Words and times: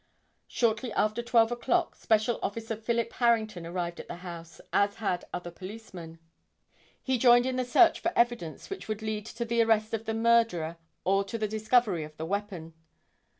Shortly 0.47 0.91
after 0.93 1.21
12 1.21 1.51
o'clock 1.51 1.95
special 1.95 2.39
officer 2.41 2.75
Philip 2.75 3.13
Harrington 3.13 3.67
arrived 3.67 3.99
at 3.99 4.07
the 4.07 4.15
house, 4.25 4.59
as 4.73 4.95
had 4.95 5.25
other 5.31 5.51
policemen. 5.51 6.17
He 7.03 7.19
joined 7.19 7.45
in 7.45 7.55
the 7.55 7.63
search 7.63 7.99
for 7.99 8.11
evidence 8.15 8.71
which 8.71 8.87
would 8.87 9.03
lead 9.03 9.27
to 9.27 9.45
the 9.45 9.61
arrest 9.61 9.93
of 9.93 10.05
the 10.05 10.15
murderer 10.15 10.77
or 11.03 11.23
to 11.25 11.37
the 11.37 11.47
discovery 11.47 12.03
of 12.03 12.17
the 12.17 12.25
weapon. 12.25 12.73